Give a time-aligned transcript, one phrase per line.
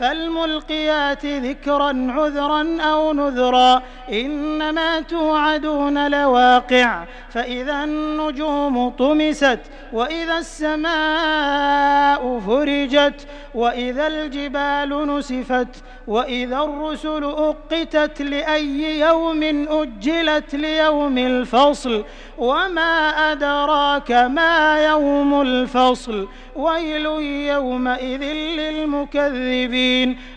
[0.00, 7.04] فالملقيات ذكرا عذرا أو نذرا إنما توعدون لواقع.
[7.30, 9.58] فإذا النجوم طمست
[9.92, 15.68] وإذا السماء فرجت وإذا الجبال نسفت
[16.06, 22.04] وإذا الرسل أقتت لأي يوم أجلت ليوم الفصل.
[22.38, 22.92] وما
[23.32, 27.06] أدراك ما يوم الفصل؟ ويل
[27.54, 28.22] يومئذ
[28.58, 29.89] للمكذبين.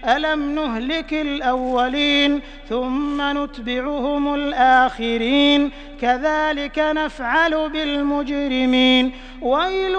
[0.08, 5.72] ألم نهلك الأولين؟ ثم نتبعهم الآخرين.
[6.02, 9.12] كذلك نفعل بالمجرمين.
[9.42, 9.96] ويل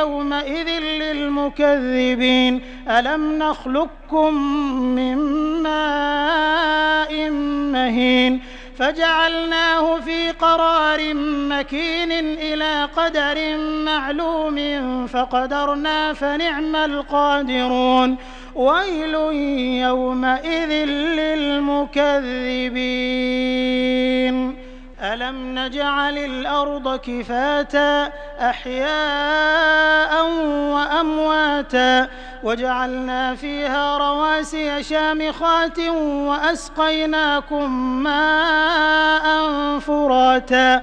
[0.00, 2.60] يومئذ للمكذبين.
[2.88, 4.34] ألم نخلقكم
[4.74, 5.16] من
[5.62, 7.30] ماء
[7.72, 8.40] مهين؟
[8.78, 11.14] فجعلناه في قرار
[11.50, 15.06] مكين إلى قدر معلوم.
[15.06, 18.16] فقدرنا فنعم القادرون.
[18.54, 19.14] ويل
[19.84, 20.70] يومئذ
[21.18, 22.22] للمكذبين.
[25.02, 30.24] ألم نجعل الأرض كفاتا أحياء
[30.74, 32.08] وأمواتا
[32.42, 35.78] وجعلنا فيها رواسي شامخات
[36.28, 37.70] وأسقيناكم
[38.02, 40.82] ماء فراتا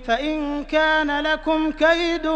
[0.07, 2.27] فإن كان لكم كيد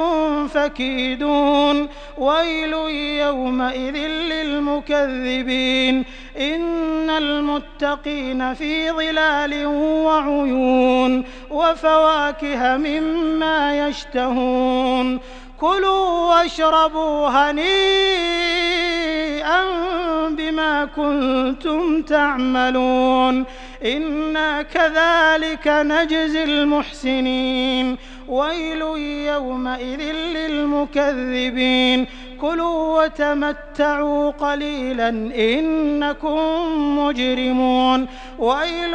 [0.54, 2.74] فكيدون ويل
[3.22, 6.06] يومئذ للمكذبين
[6.40, 9.66] إن المتقين في ظلال
[10.06, 15.20] وعيون وفواكه مما يشتهون
[15.60, 18.76] كلوا واشربوا هنيئا
[20.36, 23.46] بما كنتم تعملون.
[23.86, 27.98] إنا كذلك نجزي المحسنين.
[28.28, 28.82] ويل
[29.28, 30.02] يومئذ
[30.36, 32.08] للمكذبين.
[32.42, 36.46] كلوا وتمتعوا قليلا إنكم
[37.00, 38.08] مجرمون.
[38.40, 38.94] ويل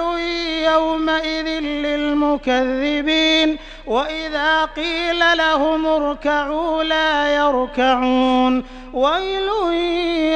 [0.64, 3.56] يومئذ للمكذبين.
[3.86, 8.64] وإذا قيل لهم اركعوا لا يركعون.
[8.92, 9.48] ويل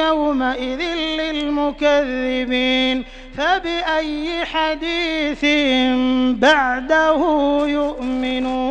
[0.07, 0.81] يومئذ
[1.21, 2.97] للمكذبين
[3.37, 5.45] فبأي حديث
[6.39, 7.21] بعده
[7.67, 8.64] يؤمنون؟